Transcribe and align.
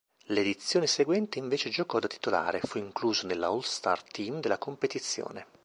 L'edizione 0.29 0.87
seguente 0.87 1.37
invece 1.37 1.69
giocò 1.69 1.99
da 1.99 2.07
titolare 2.07 2.59
fu 2.61 2.79
incluso 2.79 3.27
nell'All-Star 3.27 4.01
team 4.01 4.39
della 4.39 4.57
competizione. 4.57 5.45